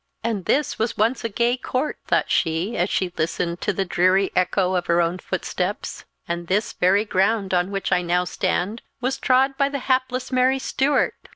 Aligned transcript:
"And 0.23 0.45
this 0.45 0.79
was 0.79 0.97
once 0.97 1.23
a 1.23 1.29
gay 1.29 1.57
court!" 1.57 1.99
thought 2.07 2.31
she, 2.31 2.75
as 2.75 2.89
she 2.89 3.13
listened 3.17 3.61
to 3.61 3.71
the 3.71 3.85
dreary 3.85 4.31
echo 4.35 4.73
of 4.73 4.87
her 4.87 4.99
own 4.99 5.19
footsteps; 5.19 6.05
"and 6.27 6.47
this 6.47 6.73
very 6.73 7.05
ground 7.05 7.53
on 7.53 7.69
which 7.69 7.91
I 7.91 8.01
now 8.01 8.23
stand 8.23 8.81
was 8.99 9.19
trod 9.19 9.57
by 9.59 9.69
the 9.69 9.77
hapless 9.77 10.31
Mary 10.31 10.57
Stuart! 10.57 11.13